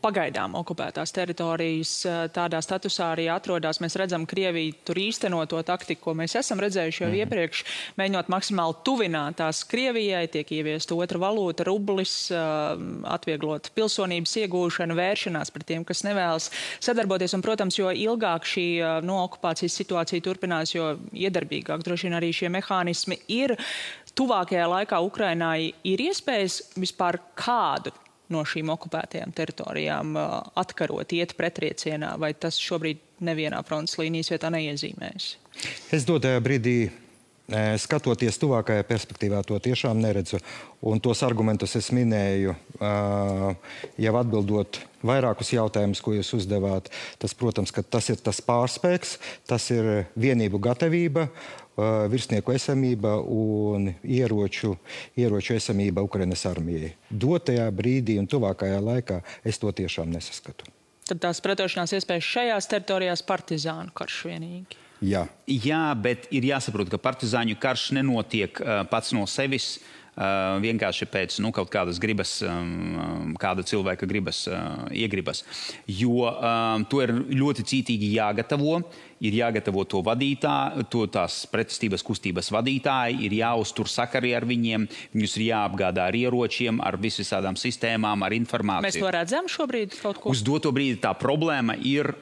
pagaidām 0.00 0.54
okupētās 0.58 1.12
teritorijas 1.14 1.92
eh, 2.08 2.18
tādā 2.34 2.60
statusā 2.64 3.12
arī 3.14 3.26
atrodas. 3.32 3.80
Mēs 3.82 3.96
redzam, 4.00 4.26
Krievija 4.28 4.74
tur 4.86 4.98
īsteno 5.00 5.42
to 5.50 5.60
taktiku, 5.66 6.08
ko 6.08 6.14
mēs 6.18 6.36
esam 6.40 6.60
redzējuši 6.62 7.04
jau 7.04 7.10
mm. 7.10 7.18
iepriekš, 7.22 7.62
mēģinot 8.00 8.32
maksimāli 8.32 8.78
tuvināt 8.86 9.38
tās 9.40 9.62
Krievijai, 9.68 10.24
tiek 10.32 10.50
ieviest 10.56 10.92
otra 10.96 11.20
valūta, 11.22 11.66
rublis, 11.68 12.14
eh, 12.34 12.84
atvieglot 13.14 13.70
pilsonības 13.76 14.36
iegūšanu, 14.44 14.98
vēršanās 14.98 15.54
pret 15.54 15.68
tiem, 15.72 15.86
kas 15.88 16.04
nevēlas 16.08 16.50
sadarboties. 16.82 17.36
Un, 17.36 17.44
protams, 17.46 17.78
jo 17.80 17.92
ilgāk 17.92 18.48
šī 18.48 18.68
eh, 18.80 19.00
no 19.06 19.22
okupācijas 19.26 19.78
situācija 19.82 20.26
turpinās, 20.26 20.74
jo 20.76 20.94
iedarbīgāk 21.12 21.84
droši 21.86 22.08
vien 22.08 22.20
arī 22.20 22.34
šie 22.36 22.52
mehānismi 22.52 23.20
ir. 23.40 23.56
Tuvākajā 24.18 24.66
laikā 24.66 24.98
Ukrainai 25.06 25.72
ir 25.86 26.06
iespējas 26.10 26.62
vispār 26.80 27.20
kādu 27.38 27.92
no 28.32 28.44
šīm 28.46 28.72
okupētajām 28.74 29.34
teritorijām 29.36 30.16
atkarot, 30.60 31.12
iet 31.18 31.36
pretriecienā, 31.38 32.14
vai 32.20 32.32
tas 32.38 32.58
šobrīd 32.62 33.02
nevienā 33.26 33.60
frontes 33.66 33.98
līnijas 34.00 34.32
vietā 34.32 34.50
neiezīmēs? 34.54 35.34
Es 35.94 36.06
dotajā 36.08 36.40
brīdī 36.44 36.76
skatoties 37.82 38.38
tuvākajā 38.38 38.84
perspektīvā, 38.86 39.42
to 39.46 39.58
tiešām 39.58 39.98
neredzu. 39.98 40.38
Un 40.86 41.00
tos 41.02 41.22
argumentus 41.26 41.74
es 41.78 41.90
minēju 41.94 42.54
jau 42.80 44.14
atbildot 44.20 44.80
vairākus 45.06 45.50
jautājumus, 45.56 46.02
ko 46.04 46.14
jūs 46.14 46.30
uzdevāt. 46.38 46.92
Tas, 47.18 47.34
protams, 47.34 47.74
tas 47.90 48.10
ir 48.12 48.20
tas 48.22 48.38
pārspēks, 48.44 49.16
tas 49.50 49.66
ir 49.74 50.06
vienību 50.14 50.62
gatavība 50.62 51.26
virsnieku 52.12 52.54
esamība 52.54 53.16
un 53.20 53.90
ieroču, 54.04 54.74
ieroču 55.18 55.56
esamība 55.56 56.04
Ukrainas 56.06 56.44
armijai. 56.50 56.92
Dotajā 57.10 57.66
brīdī 57.74 58.18
un 58.20 58.28
tuvākajā 58.30 58.82
laikā 58.84 59.20
es 59.44 59.58
to 59.62 59.72
tiešām 59.72 60.12
nesaskatu. 60.12 60.68
Tad 61.10 61.22
tās 61.24 61.40
pretošanās 61.42 61.96
iespējas 61.96 62.28
šajās 62.36 62.70
teritorijās 62.70 63.24
partizānu 63.26 63.90
karš 63.96 64.22
vienīgi. 64.28 64.78
Jā. 65.00 65.24
Jā, 65.48 65.84
bet 65.96 66.28
ir 66.34 66.44
jāsaprot, 66.50 66.90
ka 66.92 67.00
partizāņu 67.00 67.56
karš 67.60 67.90
nenotiek 67.96 68.60
uh, 68.60 68.82
pats 68.90 69.16
no 69.16 69.26
sevis. 69.30 69.78
Uh, 70.20 70.58
vienkārši 70.60 71.06
pēc 71.08 71.36
nu, 71.40 71.52
kaut 71.54 71.70
kādas 71.72 71.96
gribas, 72.02 72.32
um, 72.44 73.30
kāda 73.40 73.62
cilvēka 73.64 74.08
gribas, 74.10 74.42
uh, 74.50 74.82
iegribas. 74.92 75.44
Jo 75.86 76.26
um, 76.26 76.84
to 76.90 76.98
ir 77.04 77.12
ļoti 77.30 77.64
cītīgi 77.70 78.10
jāgatavo. 78.18 78.80
Ir 79.24 79.38
jāgatavo 79.38 79.86
to 79.88 80.02
vadītāju, 80.04 80.84
to 80.92 81.06
tās 81.14 81.38
pretestības 81.48 82.04
kustības 82.04 82.50
vadītāji, 82.52 83.20
ir 83.28 83.38
jāuztur 83.38 83.88
sakari 83.88 84.34
ar 84.36 84.44
viņiem, 84.48 84.88
viņus 85.14 85.36
ir 85.38 85.46
jāapgādā 85.46 86.08
ar 86.10 86.18
ieročiem, 86.18 86.82
ar 86.84 86.98
visādām 87.00 87.56
sistēmām, 87.60 88.26
ar 88.26 88.36
informāciju. 88.36 88.90
Mēs 88.90 89.00
to 89.00 89.14
redzam 89.14 89.48
šobrīd 89.48 89.94
kaut 90.02 90.20
ko? 90.20 90.34
Uz 90.34 90.42
doto 90.44 90.74
brīdi 90.74 91.00
tā 91.04 91.14
problēma 91.16 91.78
ir 91.80 92.12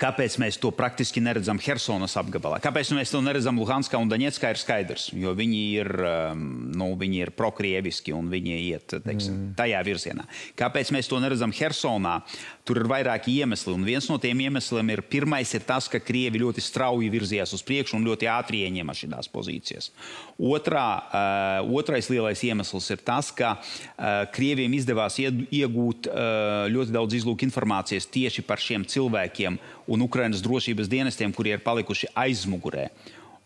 Kāpēc 0.00 0.38
mēs 0.40 0.56
to 0.56 0.70
praktiski 0.72 1.20
neredzam 1.20 1.58
Helsonas 1.60 2.14
apgabalā? 2.16 2.62
Kāpēc 2.64 2.94
mēs 2.96 3.10
to 3.12 3.20
neredzam 3.20 3.58
Luhanskā 3.60 3.98
un 4.00 4.08
Daņetskā, 4.08 4.54
ir 4.54 4.60
skaidrs. 4.60 5.10
Jo 5.12 5.34
viņi 5.36 5.60
ir, 5.82 5.90
um, 6.00 6.46
nu, 6.72 6.88
viņi 6.96 7.20
ir 7.26 7.32
prokrieviski 7.36 8.14
un 8.16 8.30
viņi 8.32 8.56
iet 8.70 8.96
teiksim, 9.04 9.34
mm. 9.34 9.50
tajā 9.58 9.82
virzienā. 9.84 10.24
Kāpēc 10.56 10.94
mēs 10.96 11.10
to 11.12 11.20
neredzam 11.20 11.52
Helsonā? 11.52 12.22
Tur 12.62 12.78
ir 12.78 12.86
vairāki 12.86 13.34
iemesli. 13.42 13.74
Un 13.74 13.84
viens 13.84 14.06
no 14.08 14.16
tiem 14.22 14.38
iemesliem 14.44 14.94
ir, 14.94 15.02
pirmais 15.10 15.50
ir 15.52 15.64
tas, 15.66 15.88
ka 15.90 16.00
Krievi 16.00 16.40
ļoti 16.40 16.62
strauji 16.62 17.10
virzījās 17.12 17.52
uz 17.56 17.64
priekšu 17.66 17.98
un 17.98 18.06
ļoti 18.06 18.30
ātri 18.30 18.62
ieņēma 18.68 18.94
šīs 18.96 19.28
pozīcijas. 19.34 19.90
Otrā, 20.38 20.86
uh, 21.02 21.74
otrais 21.74 22.06
lielais 22.12 22.40
iemesls 22.46 22.86
ir 22.94 23.02
tas, 23.02 23.32
ka 23.34 23.56
uh, 23.58 24.22
Krieviem 24.32 24.72
izdevās 24.78 25.18
iegūt 25.18 26.08
uh, 26.08 26.70
ļoti 26.72 26.94
daudz 26.94 27.18
izlūku 27.18 27.44
informācijas 27.48 28.06
tieši 28.14 28.46
par 28.46 28.62
šiem 28.62 28.86
cilvēkiem 28.86 29.58
un 29.86 30.04
Ukrainas 30.04 30.42
drošības 30.44 30.90
dienestiem, 30.90 31.32
kuri 31.32 31.54
ir 31.56 31.64
palikuši 31.64 32.12
aizmugurē. 32.14 32.88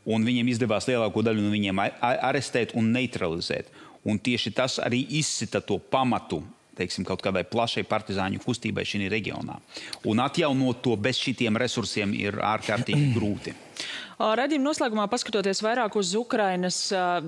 Un 0.07 0.23
viņiem 0.27 0.53
izdevās 0.53 0.87
lielāko 0.87 1.25
daļu 1.27 1.43
no 1.43 1.51
viņiem 1.55 1.81
arestēt 2.01 2.77
un 2.79 2.93
neutralizēt. 2.95 3.73
Un 4.07 4.21
tieši 4.23 4.53
tas 4.55 4.79
arī 4.79 5.03
izsita 5.19 5.61
to 5.61 5.81
pamatu 5.83 6.45
teiksim, 6.77 7.07
kaut 7.09 7.23
kādai 7.25 7.45
plašai 7.49 7.87
partizāņu 7.89 8.43
kustībai 8.45 8.85
šajā 8.87 9.11
reģionā. 9.13 9.57
Un 10.11 10.21
atjaunot 10.21 10.83
to 10.85 10.97
bez 11.01 11.21
šitiem 11.23 11.57
resursiem 11.61 12.13
ir 12.17 12.37
ārkārtīgi 12.45 13.15
grūti. 13.17 13.55
Redījuma 14.17 14.71
noslēgumā 14.71 15.05
paskatoties 15.13 15.61
vairāk 15.65 15.99
uz 16.01 16.15
Ukrainas 16.17 16.79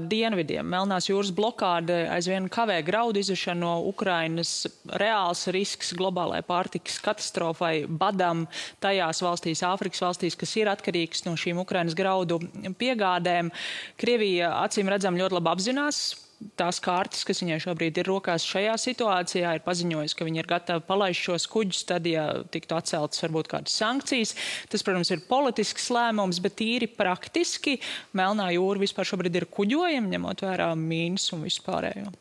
dienvidiem, 0.08 0.64
Melnās 0.72 1.10
jūras 1.10 1.32
blokāde 1.36 2.06
aizvien 2.14 2.46
kavē 2.52 2.78
graudu 2.86 3.20
izvešanu 3.20 3.60
no 3.60 3.72
Ukrainas 3.90 4.52
reāls 5.00 5.44
risks 5.52 5.92
globālai 5.98 6.40
pārtikas 6.46 6.96
katastrofai, 7.04 7.84
badam 7.88 8.46
tajās 8.80 9.20
valstīs, 9.24 9.64
Āfrikas 9.66 10.00
valstīs, 10.04 10.38
kas 10.38 10.54
ir 10.56 10.70
atkarīgs 10.72 11.26
no 11.26 11.34
šīm 11.36 11.60
Ukrainas 11.60 11.98
graudu 11.98 12.40
piegādēm. 12.80 13.52
Krievija 14.00 14.54
acīm 14.62 14.88
redzam 14.88 15.18
ļoti 15.18 15.40
labi 15.40 15.52
apzinās 15.52 16.27
tās 16.58 16.78
kārtas, 16.82 17.24
kas 17.26 17.42
viņai 17.42 17.58
šobrīd 17.62 17.98
ir 18.00 18.08
rokās 18.08 18.46
šajā 18.46 18.76
situācijā, 18.80 19.54
ir 19.56 19.64
paziņojusi, 19.64 20.16
ka 20.18 20.26
viņi 20.26 20.42
ir 20.42 20.48
gatavi 20.50 20.84
palaist 20.86 21.24
šos 21.24 21.48
kuģus, 21.50 21.82
tad, 21.88 22.06
ja 22.08 22.26
tiktu 22.52 22.76
atceltas 22.78 23.22
varbūt 23.24 23.50
kādas 23.50 23.74
sankcijas. 23.78 24.34
Tas, 24.70 24.84
protams, 24.86 25.10
ir 25.14 25.24
politisks 25.28 25.90
lēmums, 25.94 26.40
bet 26.44 26.58
tīri 26.60 26.90
praktiski 26.90 27.78
Melnā 28.18 28.50
jūra 28.54 28.82
vispār 28.84 29.08
šobrīd 29.08 29.40
ir 29.40 29.48
kuģojama, 29.50 30.12
ņemot 30.14 30.46
vērā 30.46 30.70
mīnus 30.78 31.28
un 31.34 31.44
vispārējo. 31.48 32.14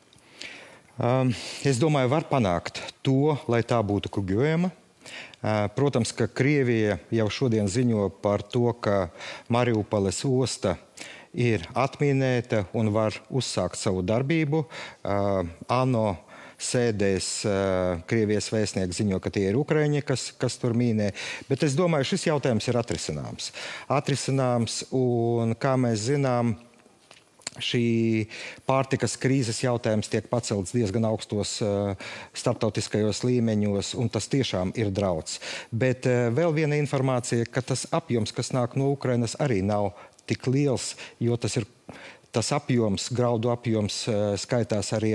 Um, 0.98 1.30
es 1.62 1.78
domāju, 1.78 2.10
var 2.10 2.26
panākt 2.26 2.82
to, 3.06 3.36
lai 3.50 3.62
tā 3.62 3.78
būtu 3.86 4.10
kuģojama. 4.18 4.72
Uh, 5.38 5.68
protams, 5.70 6.10
ka 6.10 6.26
Krievija 6.26 6.98
jau 7.14 7.28
šodien 7.30 7.70
ziņo 7.70 8.08
par 8.22 8.42
to, 8.42 8.72
ka 8.82 9.06
Mariupoles 9.54 10.24
osta 10.26 10.74
uh, 10.74 11.14
ir 11.38 11.68
atminēta 11.78 12.66
un 12.76 12.90
var 12.94 13.16
uzsākt 13.30 13.78
savu 13.78 14.02
darbību. 14.06 14.64
ANO 15.04 16.08
sēdēs 16.58 17.26
uh, 17.46 18.00
Krievijas 18.10 18.50
vēstnieks 18.50 18.98
ziņo, 18.98 19.20
ka 19.22 19.30
tie 19.30 19.46
ir 19.50 19.58
Ukraiņi, 19.60 20.02
kas, 20.06 20.28
kas 20.38 20.58
tur 20.58 20.74
mīnē. 20.78 21.12
Bet 21.50 21.62
es 21.62 21.78
domāju, 21.78 22.10
šis 22.12 22.28
jautājums 22.32 22.66
ir 22.66 22.78
atrisināms. 22.80 23.52
Atrisināms 23.94 24.82
un, 24.90 25.54
kā 25.58 25.76
mēs 25.78 26.08
zinām, 26.10 26.56
šī 27.62 28.28
pārtikas 28.68 29.16
krīzes 29.18 29.62
jautājums 29.64 30.10
tiek 30.10 30.28
pacelts 30.30 30.74
diezgan 30.74 31.06
augstos 31.08 31.56
uh, 31.64 31.94
starptautiskajos 32.36 33.24
līmeņos, 33.26 33.94
un 33.98 34.10
tas 34.12 34.28
tiešām 34.30 34.74
ir 34.78 34.92
drauds. 34.94 35.38
Bet 35.70 36.06
uh, 36.10 36.28
vēl 36.34 36.54
viena 36.56 36.78
informācija, 36.78 37.48
ka 37.50 37.62
tas 37.62 37.86
apjoms, 37.94 38.34
kas 38.34 38.52
nāk 38.54 38.78
no 38.78 38.92
Ukrainas, 38.94 39.36
arī 39.42 39.60
nav 39.66 39.92
tik 40.28 40.46
liels, 40.52 40.92
jo 41.22 41.36
tas 41.40 41.56
ir 41.60 41.66
tas 42.32 42.52
apjoms, 42.52 43.08
graudu 43.16 43.50
apjoms 43.52 44.02
eh, 44.08 44.24
skaitās 44.40 44.92
arī 44.96 45.14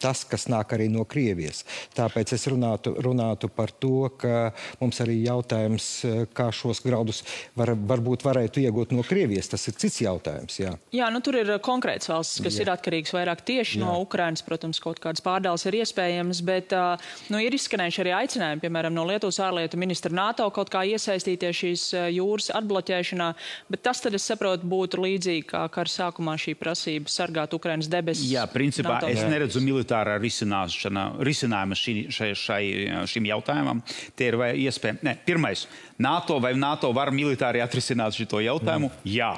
tas, 0.00 0.24
kas 0.28 0.46
nāk 0.52 0.74
arī 0.76 0.88
no 0.92 1.04
Krievijas. 1.08 1.62
Tāpēc 1.96 2.34
es 2.36 2.46
runātu, 2.50 2.94
runātu 3.04 3.48
par 3.52 3.72
to, 3.80 4.10
ka 4.20 4.52
mums 4.80 5.00
arī 5.04 5.20
jautājums, 5.24 5.86
eh, 6.04 6.24
kā 6.34 6.50
šos 6.52 6.82
graudus 6.84 7.22
var, 7.56 7.74
varbūt 7.74 8.24
varētu 8.26 8.64
iegūt 8.64 8.92
no 8.92 9.04
Krievijas. 9.06 9.48
Tas 9.52 9.66
ir 9.68 9.78
cits 9.80 10.02
jautājums. 10.04 10.58
Jā, 10.60 10.74
jā 10.92 11.10
nu, 11.14 11.22
tur 11.24 11.38
ir 11.40 11.54
eh, 11.56 11.60
konkrēts 11.64 12.10
valsts, 12.10 12.42
kas 12.44 12.58
jā. 12.58 12.66
ir 12.66 12.72
atkarīgs 12.74 13.14
vairāk 13.16 13.44
tieši 13.46 13.78
jā. 13.78 13.84
no 13.84 13.96
Ukrainas. 14.02 14.44
Protams, 14.44 14.80
kaut 14.82 15.00
kādas 15.00 15.24
pārdales 15.24 15.64
ir 15.68 15.78
iespējamas, 15.80 16.42
bet 16.44 16.74
uh, 16.76 17.00
nu, 17.32 17.38
ir 17.40 17.54
izskanējuši 17.56 18.02
arī 18.02 18.12
aicinājumi, 18.18 18.60
piemēram, 18.60 18.92
no 18.94 19.06
Lietuvas 19.08 19.38
ārlietu 19.40 19.78
ministra 19.80 20.12
NATO 20.12 20.46
kaut 20.54 20.68
kā 20.72 20.82
iesaistīties 20.84 21.60
šīs 21.62 21.84
jūras 22.12 22.50
atbloķēšanā. 22.58 23.30
Bet 23.72 23.84
tas, 23.86 24.02
tad 24.04 24.16
es 24.18 24.26
saprotu, 24.28 24.68
būtu 24.68 25.00
līdzīgi 25.00 25.46
kā 25.48 25.64
kara 25.72 25.90
sākumā 25.90 26.36
šī 26.40 26.56
prasība 26.60 27.12
sargāt 27.12 27.56
Ukrainas 27.56 27.88
debesis. 27.90 28.28
Jā, 28.34 28.44
principā 28.50 28.98
NATO. 28.98 29.12
es 29.12 29.24
neredzu 29.30 29.62
militāru 29.64 29.93
militārā 29.94 30.18
risinājuma 30.18 31.78
šī, 31.78 31.94
šai, 32.10 32.30
šai, 32.34 32.62
šim 33.10 33.28
jautājumam. 33.30 33.82
Tie 34.16 34.30
ir 34.32 34.38
iespējams. 34.66 35.02
Ne, 35.06 35.16
pirmais, 35.26 35.66
NATO 35.98 36.40
vai 36.40 36.54
NATO 36.54 36.92
var 36.92 37.12
militāri 37.14 37.62
atrisināt 37.62 38.16
šo 38.16 38.40
jautājumu? 38.42 38.90
Mm. 38.90 39.10
Jā. 39.14 39.34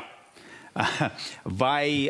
Vai 1.62 2.09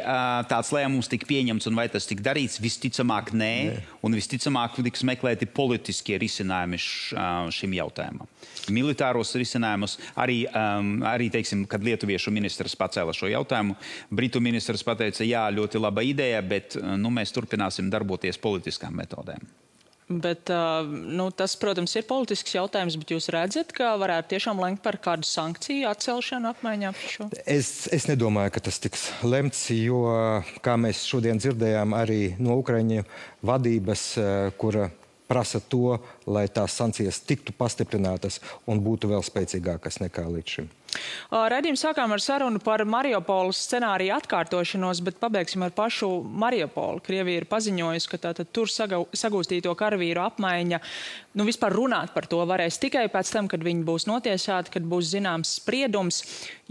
tāds 0.51 0.73
lēmums 0.75 1.11
tika 1.11 1.29
pieņemts 1.29 1.69
un 1.71 1.77
vai 1.79 1.87
tas 1.93 2.07
tika 2.09 2.25
darīts? 2.31 2.59
Visticamāk, 2.63 3.33
nē. 3.37 3.53
nē. 3.71 3.83
Un 4.07 4.17
visticamāk, 4.17 4.81
tiks 4.87 5.05
meklēti 5.07 5.49
politiskie 5.51 6.19
risinājumi 6.23 6.81
šim 7.55 7.77
jautājumam. 7.77 8.31
Militāros 8.75 9.35
risinājumus 9.39 9.99
arī, 10.19 10.41
arī 11.07 11.29
teiksim, 11.33 11.67
kad 11.71 11.85
lietuviešu 11.87 12.33
ministrs 12.35 12.77
pacēla 12.79 13.15
šo 13.17 13.31
jautājumu, 13.31 13.77
Britu 14.11 14.43
ministrs 14.43 14.85
pateica, 14.87 15.27
jā, 15.27 15.47
ļoti 15.55 15.83
laba 15.83 16.05
ideja, 16.07 16.43
bet 16.43 16.79
nu, 16.99 17.13
mēs 17.15 17.35
turpināsim 17.37 17.91
darboties 17.93 18.41
politiskām 18.43 18.97
metodēm. 18.99 19.47
Bet, 20.07 20.51
nu, 20.87 21.25
tas, 21.35 21.57
protams, 21.59 21.97
ir 21.99 22.05
politisks 22.07 22.53
jautājums, 22.55 22.95
bet 23.01 23.11
jūs 23.11 23.27
redzat, 23.35 23.73
ka 23.75 23.97
varētu 23.99 24.37
tiešām 24.37 24.61
lemt 24.63 24.79
par 24.85 25.01
kādu 25.03 25.27
sankciju 25.27 25.89
atcelšanu 25.91 26.53
apmaiņā 26.53 26.93
par 26.95 27.11
šo? 27.11 27.27
Es, 27.43 27.71
es 27.91 28.07
nedomāju, 28.07 28.53
ka 28.55 28.63
tas 28.69 28.79
tiks 28.83 29.09
lemts, 29.27 29.65
jo, 29.75 30.05
kā 30.63 30.77
mēs 30.79 31.03
šodien 31.11 31.43
dzirdējām, 31.43 31.97
arī 31.99 32.21
no 32.39 32.55
Ukraiņu 32.63 33.03
vadības, 33.51 34.07
kura 34.63 34.93
prasa 35.27 35.59
to, 35.59 35.99
lai 36.31 36.47
tās 36.47 36.79
sankcijas 36.79 37.19
tiktu 37.27 37.55
pastiprinātas 37.59 38.39
un 38.71 38.79
būtu 38.83 39.11
vēl 39.11 39.27
spēcīgākas 39.27 39.99
nekā 40.05 40.27
līdz 40.31 40.59
šim. 40.59 40.71
Redījums 41.31 41.83
sākām 41.83 42.13
ar 42.15 42.23
sarunu 42.23 42.61
par 42.63 42.85
Mariupoles 42.89 43.59
scenāriju 43.67 44.15
atkārtošanos, 44.17 45.03
bet 45.07 45.19
pabeigsim 45.21 45.65
ar 45.67 45.75
pašu 45.77 46.09
Mariupolu. 46.23 47.03
Krievija 47.05 47.43
ir 47.43 47.49
paziņojusi, 47.51 48.11
ka 48.13 48.21
tātad 48.29 48.51
tur 48.55 48.71
sagūstīto 48.71 49.75
karavīru 49.79 50.23
apmaiņa, 50.25 50.81
nu 51.37 51.47
vispār 51.49 51.75
runāt 51.77 52.15
par 52.15 52.29
to 52.31 52.41
varēs 52.49 52.79
tikai 52.83 53.07
pēc 53.13 53.33
tam, 53.35 53.51
kad 53.53 53.65
viņi 53.67 53.85
būs 53.87 54.07
notiesāti, 54.09 54.73
kad 54.77 54.87
būs 54.89 55.11
zināms 55.13 55.57
spriedums. 55.61 56.23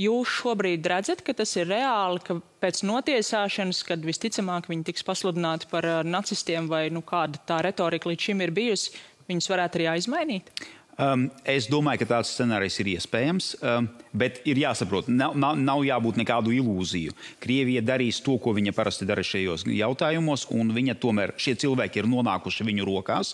Jūs 0.01 0.39
šobrīd 0.41 0.87
redzat, 0.91 1.23
ka 1.25 1.35
tas 1.37 1.55
ir 1.59 1.69
reāli, 1.71 2.23
ka 2.25 2.39
pēc 2.63 2.81
notiesāšanas, 2.87 3.83
kad 3.87 4.05
visticamāk 4.05 4.71
viņi 4.71 4.87
tiks 4.89 5.05
pasludināti 5.07 5.69
par 5.71 5.87
nacistiem 6.07 6.71
vai 6.71 6.87
nu, 6.93 7.03
kāda 7.05 7.43
tā 7.47 7.61
retorika 7.65 8.09
līdz 8.09 8.31
šim 8.31 8.41
ir 8.47 8.55
bijusi, 8.55 8.95
viņus 9.29 9.51
varētu 9.51 9.81
arī 9.81 9.91
aizmainīt? 9.95 10.51
Um, 10.95 11.25
es 11.43 11.65
domāju, 11.67 12.05
ka 12.05 12.13
tāds 12.13 12.29
scenārijs 12.31 12.77
ir 12.79 12.87
iespējams, 12.93 13.49
um, 13.59 13.89
bet 14.15 14.37
ir 14.47 14.61
jāsaprot, 14.61 15.09
nav, 15.11 15.33
nav, 15.35 15.57
nav 15.59 15.81
jābūt 15.83 16.15
nekādu 16.21 16.53
ilūziju. 16.55 17.11
Krievija 17.43 17.81
darīs 17.83 18.21
to, 18.23 18.37
ko 18.39 18.53
viņa 18.55 18.71
parasti 18.75 19.07
dara 19.07 19.23
šajos 19.25 19.65
jautājumos, 19.67 20.45
un 20.55 20.71
viņa 20.75 20.95
tomēr 21.03 21.33
šie 21.35 21.57
cilvēki 21.65 21.99
ir 21.99 22.07
nonākuši 22.07 22.67
viņu 22.69 22.87
rokās, 22.87 23.33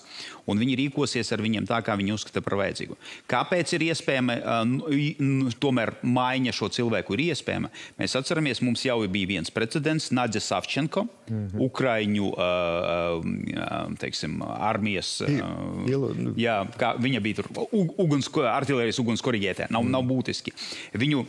un 0.49 0.57
viņi 0.57 0.79
rīkosies 0.79 1.29
ar 1.35 1.43
viņiem 1.45 1.67
tā, 1.69 1.83
kā 1.85 1.93
viņi 1.99 2.15
uzskata 2.15 2.41
par 2.41 2.57
vajadzīgu. 2.63 2.97
Kāpēc 3.29 3.75
ir 3.77 3.85
iespējama, 3.91 4.39
uh, 4.41 5.53
tomēr 5.61 5.93
maiņa 6.01 6.55
šo 6.57 6.71
cilvēku 6.73 7.13
ir 7.19 7.27
iespējama? 7.27 7.69
Mēs 8.01 8.17
atceramies, 8.17 8.63
mums 8.65 8.87
jau 8.87 8.97
bija 9.05 9.35
viens 9.35 9.53
precedents, 9.53 10.09
Nadja 10.09 10.41
Savčenko, 10.41 11.05
mm 11.05 11.45
-hmm. 11.45 11.61
Ukraiņu 11.69 12.33
uh, 12.33 13.21
uh, 13.21 13.95
teiksim, 14.01 14.41
armijas. 14.41 15.13
Uh, 15.21 16.33
jā, 16.41 16.57
viņa 16.97 17.21
bija 17.21 17.43
tur 17.43 17.50
uguns, 17.71 18.29
artilērijas 18.31 18.99
uguns 19.03 19.23
koriģētē. 19.25 19.69
Nav, 19.71 19.85
mm. 19.85 19.93
nav 19.93 20.07
būtiski. 20.07 20.53
Viņu 20.97 21.25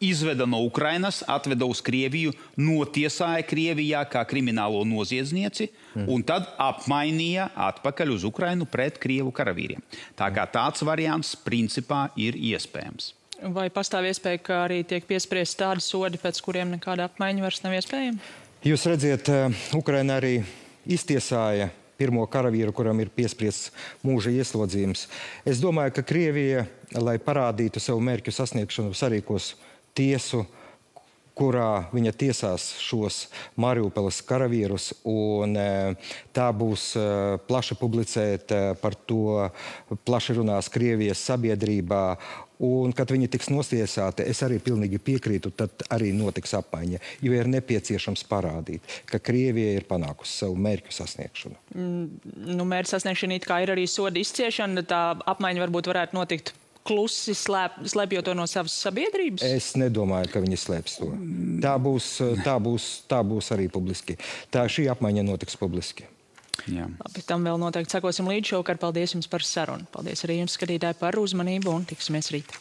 izveda 0.00 0.46
no 0.46 0.60
Ukrainas, 0.62 1.22
atveda 1.26 1.66
uz 1.66 1.80
Krieviju, 1.84 2.32
notiesāja 2.58 3.42
Krievijā 3.46 4.04
kā 4.10 4.22
kriminālo 4.28 4.84
noziedznieci 4.86 5.68
mm. 5.68 6.06
un 6.06 6.24
tad 6.26 6.48
apmainīja 6.62 7.50
atpakaļ 7.68 8.14
uz 8.14 8.26
Ukrainu 8.28 8.68
pret 8.70 9.00
Krievu 9.02 9.32
karavīriem. 9.34 9.82
Tā 10.18 10.30
kā 10.34 10.46
tāds 10.50 10.84
variants 10.86 11.34
principā 11.44 12.08
ir 12.16 12.38
iespējams. 12.38 13.14
Vai 13.54 13.68
pastāv 13.70 14.08
iespēja, 14.08 14.40
ka 14.42 14.62
arī 14.64 14.80
tiek 14.86 15.04
piespriest 15.06 15.60
tādi 15.60 15.82
sodi, 15.84 16.18
pēc 16.18 16.40
kuriem 16.42 16.72
nekāda 16.74 17.06
apmaiņa 17.06 17.44
vairs 17.44 17.62
nav 17.62 17.76
iespējama? 17.78 18.32
Jūs 18.66 18.86
redziet, 18.90 19.28
eh, 19.30 19.54
Ukraina 19.78 20.18
arī 20.18 20.40
iztiesāja 20.86 21.70
pirmo 21.98 22.26
karavīru, 22.30 22.72
kuram 22.74 23.00
ir 23.02 23.10
piespriests 23.14 23.72
mūža 24.06 24.30
ieslodzījums. 24.38 25.08
Es 25.48 25.62
domāju, 25.62 25.96
ka 25.98 26.06
Krievija, 26.06 26.68
lai 26.94 27.18
parādītu 27.22 27.82
savu 27.82 28.02
mērķu 28.06 28.34
sasniegšanu, 28.34 28.94
sarīkos 28.94 29.56
tiesu, 29.98 30.44
kurā 31.38 31.88
viņa 31.94 32.12
tiesās 32.18 32.72
šos 32.82 33.20
Mariupeles 33.60 34.18
karavīrus, 34.26 34.90
un 35.06 35.54
e, 35.58 35.68
tā 36.34 36.48
būs 36.50 36.90
e, 36.98 37.04
plaši 37.46 37.76
publicēta 37.78 38.60
par 38.82 38.96
to, 39.06 39.46
plaši 40.08 40.38
runās 40.40 40.70
Krievijas 40.74 41.22
sabiedrībā, 41.30 42.02
Un, 42.64 42.90
kad 42.96 43.10
viņi 43.14 43.28
tiks 43.30 43.52
notiesāti, 43.54 44.24
es 44.26 44.40
arī 44.42 44.58
pilnīgi 44.62 44.98
piekrītu, 44.98 45.52
tad 45.54 45.84
arī 45.94 46.10
notiks 46.16 46.56
apmaiņa. 46.58 46.98
Jo 47.22 47.36
ir 47.36 47.50
nepieciešams 47.52 48.24
parādīt, 48.30 48.96
ka 49.06 49.20
Krievija 49.22 49.76
ir 49.78 49.86
panākusi 49.86 50.40
savu 50.42 50.58
mērķu 50.66 50.94
sasniegšanu. 50.96 51.60
Mm, 51.76 52.32
nu, 52.58 52.66
mērķa 52.66 52.96
sasniegšana 52.96 53.38
ir 53.38 53.74
arī 53.76 53.86
soda 53.90 54.18
izciešana, 54.18 54.82
tā 54.90 55.02
apmaiņa 55.30 55.62
varbūt 55.68 55.92
varētu 55.92 56.18
notikt 56.18 56.54
klusi 56.88 57.34
slēp, 57.36 57.82
slēpjot 57.86 58.26
to 58.26 58.34
no 58.34 58.46
savas 58.50 58.74
sabiedrības? 58.82 59.44
Es 59.44 59.72
nedomāju, 59.78 60.32
ka 60.32 60.42
viņi 60.42 60.58
slēps 60.58 60.98
to. 60.98 61.12
Tā 61.62 61.74
būs, 61.82 62.12
tā 62.42 62.58
būs, 62.62 62.90
tā 63.10 63.22
būs 63.26 63.52
arī 63.54 63.68
publiski. 63.72 64.18
Tā 64.50 64.66
šī 64.70 64.88
apmaiņa 64.94 65.26
notiks 65.28 65.58
publiski. 65.60 66.08
Jā. 66.66 66.88
Labi, 66.90 67.22
tam 67.26 67.46
vēl 67.46 67.60
noteikti 67.62 67.96
sekosim 67.96 68.28
līdz 68.32 68.54
šovakar. 68.54 68.80
Paldies 68.82 69.14
jums 69.14 69.30
par 69.30 69.46
sarunu. 69.46 69.86
Paldies 69.94 70.24
arī 70.26 70.40
jums, 70.40 70.58
skatītāji, 70.58 70.98
par 70.98 71.20
uzmanību 71.20 71.70
un 71.72 71.86
tiksimies 71.88 72.32
rīt. 72.34 72.56